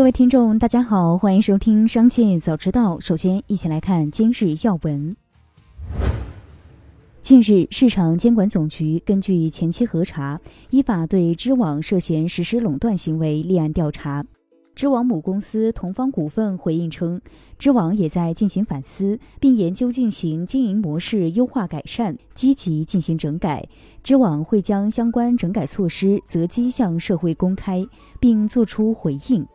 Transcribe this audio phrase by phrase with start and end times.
[0.00, 2.96] 各位听众，大家好，欢迎收听《商界早知道》。
[3.02, 5.14] 首先，一起来看今日要闻。
[7.20, 10.40] 近日，市场监管总局根据前期核查，
[10.70, 14.24] 依法对知网涉嫌实施垄断行为立案调查。
[14.74, 17.20] 知网母公司同方股份回应称，
[17.58, 23.62] 知网也在进行反思，并研究进行经营模式优化改善，积极进行整改。
[24.02, 27.86] 知网会将相关整改措施择机向社会公开，
[28.18, 29.46] 并作出回应。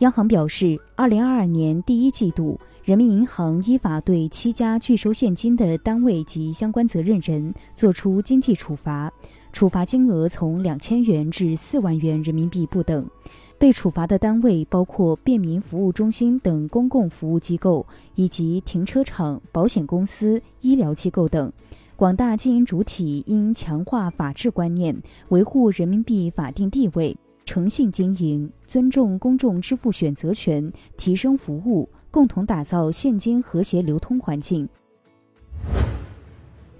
[0.00, 9.10] 央行表示，二零二二年第一季度，人民银行依法对七家拒收现金的单位及相关责任人作出经济处罚。
[9.54, 13.08] 处罚金额从两千元至四万元人民币不等，
[13.56, 17.86] 被处罚的单位包括便民服务中心等公共服务机构，
[18.16, 21.50] 以及停车场、保险公司、医疗机构等。
[21.96, 24.94] 广大经营主体应强化法治观念，
[25.30, 34.68] 维护人民币法定地位，诚信经营，尊重公众支付选择权，提升服务，共同打造现金和谐流通环境。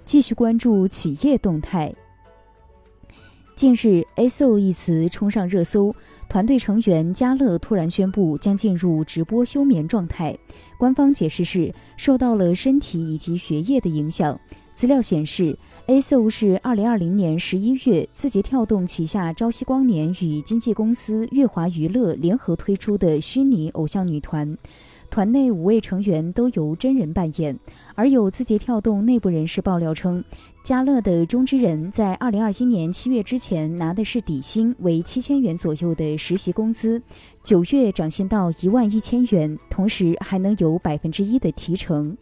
[0.03, 1.91] 继续关注企业动态。
[3.55, 5.95] 近日，“ASO” 一词冲上热搜。
[6.29, 10.37] 团队成员嘉乐突然宣布将进入直播休眠状态。
[10.77, 14.37] 官方解释是受到了身体以及学业的影响。
[14.77, 24.55] 资料显示，“ASO” 是2020年11月字节跳动旗下朝夕光年与经纪公司乐华娱乐联合推出的虚拟偶像女团。
[25.09, 27.57] 团内五位成员都由真人扮演，
[27.95, 30.23] 而有字节跳动内部人士爆料称，
[30.61, 37.01] 嘉乐的中之人在二零二一年七月之前拿的是底薪为七千元左右的实习工资，
[37.41, 42.15] 九月涨薪到一万一千元，同时还能有百分之一的提成。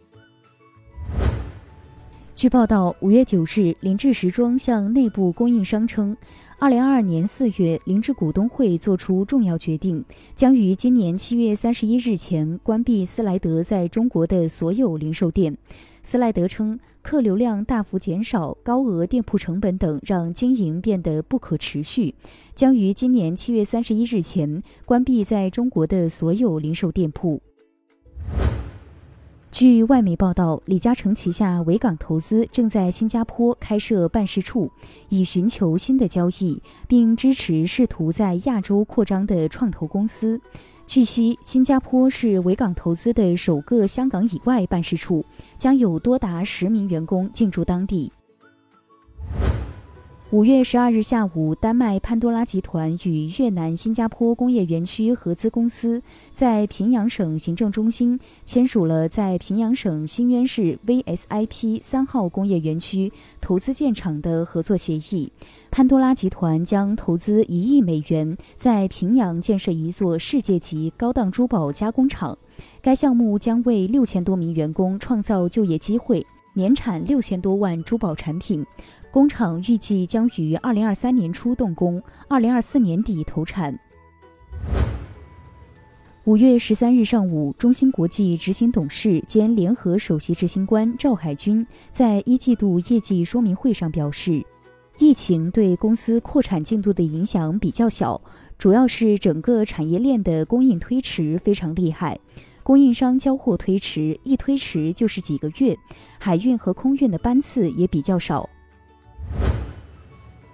[2.36, 6.14] 据报道，五月九日，林志时装向内部供应商称，
[6.58, 15.56] 二零二二年四月，林志股东会作出重要决定，将于今年七月三十一日前关闭斯莱德在中国的所有零售店。
[16.02, 22.14] 斯莱德称，客流量大幅减少、高额店铺成本等让经营变得不可持续，
[22.54, 27.40] 将于今年七月三十一日前关闭在中国的所有零售店铺。
[29.58, 34.70] 据外媒报道，李嘉诚旗下维港投资正在新加坡开设办事处，
[35.08, 40.38] 以寻求新的交易，并支持试图在亚洲扩张的创投公司。
[40.86, 45.24] 据悉，新加坡是维港投资的首个香港以外办事处，
[45.56, 48.12] 将有多达十名员工进驻当地。
[50.36, 63.10] 五月十二日下午，丹麦潘多拉集团与越南新加坡工业园区合资公司在平阳省行政中心签署了在平阳省新渊市 VSIP 三号工业园区
[63.40, 65.32] 投资建厂的合作协议。
[65.70, 72.36] 潘多拉集团将投资一亿美元，在平阳建设一座世界级高档珠宝加工厂。
[72.82, 78.64] 该项目将为六千多名员工创造就业机会，年产六千多万珠宝产品。
[79.10, 83.78] 工厂预计将于二零二三年初动工，二零二四年底投产。
[86.24, 94.42] 五月十三日上午，中芯国际执行董事兼联合首席执行官赵海军在一季度业绩说明会上表示，
[94.98, 98.18] 疫情对公司扩产进度的影响比较小，
[98.56, 102.18] 主要是整个产业链的供应推迟非常厉害，
[102.66, 105.78] 供应商交货推迟，一推迟就是几个月，
[106.18, 108.50] 海运和空运的班次也比较少。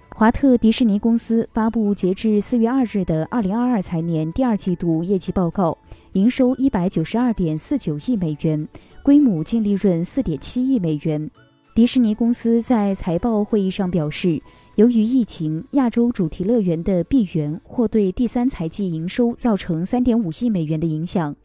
[0.09, 5.75] 华特迪士尼公司发布截至四月二日的二零二二财年第二季度业绩报告，
[6.11, 8.67] 营收一百九十二点四九亿美元，
[9.01, 11.27] 规模净利润四点七亿美元。
[11.73, 14.39] 迪士尼公司在财报会议上表示，
[14.75, 21.35] 由于疫情，亚洲主题乐园的闭园或对第三财季营收造成三点五亿美元的影响。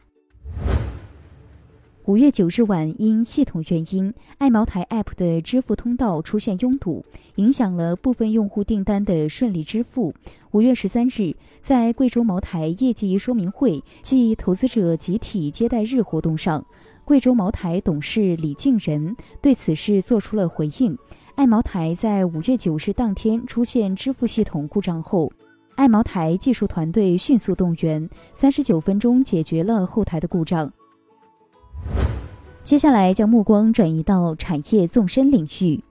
[2.09, 7.05] 五月九日晚，因系统原因，爱茅台 App 的支付通道出现拥堵，
[7.35, 10.11] 影响了部分用户订单的顺利支付。
[10.49, 16.65] 五月十三日，在贵州茅台业绩说明会暨投资者集体接待日活动上，
[17.05, 20.97] 贵州茅台董事李静仁对此事作出了回应。
[21.35, 25.31] 爱茅台在五月九日当天出现支付系统故障后，
[25.75, 30.73] 爱茅台技术团队迅速动员，三十九分钟解决了后台的故障。
[32.69, 35.83] 接下来将目光转移到产业纵深领域，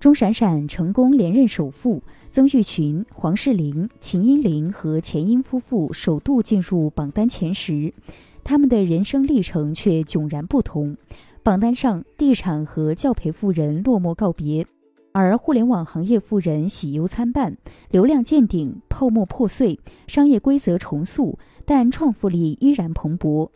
[0.00, 2.02] 钟闪闪成功连任首富，
[2.32, 7.94] 曾玉群、黄世玲、秦英林和钱英夫妇首度进入榜单前十，
[8.42, 10.96] 他们的人生历程却迥然不同。
[11.44, 14.66] 榜单上，地产和教培富人落寞告别。
[15.12, 17.56] 而互联网行业富人喜忧参半，
[17.92, 19.78] 流量见顶，泡沫破碎，
[20.08, 23.50] 商业规则重塑，但创富力依然蓬勃。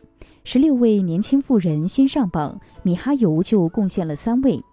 [0.49, 4.63] 十六位年轻富人新上榜，米哈游就贡献了三位。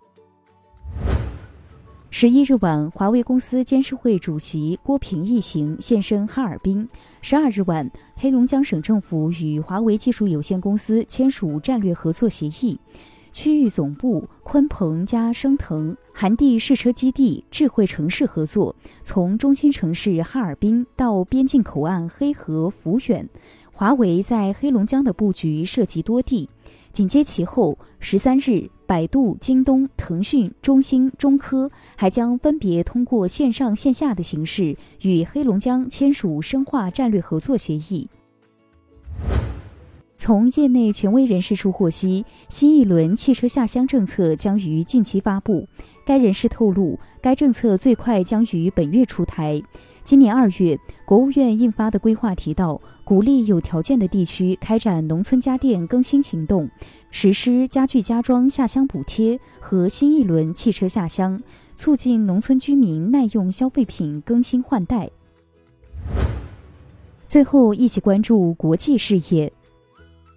[2.10, 6.88] 十一日晚，华为公司监事会主席郭平一行现身哈尔滨。
[7.22, 12.78] 十二日晚，黑龙江省政府与华为技术有限公司签署战略合作协议，
[13.32, 23.28] 区域总部鲲鹏加升腾韩地试车基地智慧城市合作，从中心城市哈尔滨到边境口岸黑河抚远，
[23.76, 26.48] 华为在黑龙江的布局涉及多地。
[26.92, 38.08] 紧接其后，十三日，百度、京东、腾讯、中兴、中科还将分别通过线上线下的形式与黑龙江签署深化战略合作协议。
[40.16, 45.66] 从业内权威人士处获悉，新一轮汽车下乡政策将于近期发布。
[46.06, 49.60] 该人士透露，该政策最快将于本月出台。
[50.04, 56.68] 今年二月，国务院印发的规划提到，鼓励有条件的地区开展农村家电更新行动，
[57.10, 61.40] 实施家具家装下乡补贴和新一轮汽车下乡，
[61.76, 65.10] 促进农村居民耐用消费品更新换代。
[67.28, 69.52] 最后，一起关注国际事业。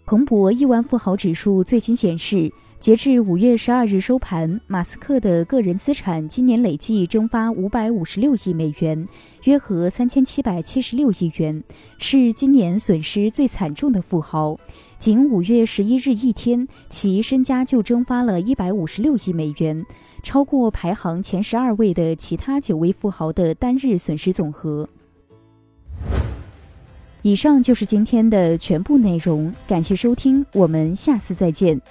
[0.06, 2.52] 彭博亿万富豪指数最新显示。
[2.80, 9.08] 截至五月十二日收盘，马斯克的个人资产今年累计蒸发五百五十六亿美元，
[9.44, 11.62] 约合三千七百七十六亿元，
[11.98, 14.58] 是今年损失最惨重的富豪。
[15.00, 19.84] 仅五月十一日一天，其身家就蒸发了一百五十六亿美元，
[20.22, 24.88] 超过排行前十二位的其他九位富豪的单日损失总和。
[27.24, 31.82] 以上就是今天的全部内容，感谢收听，我们下次再见。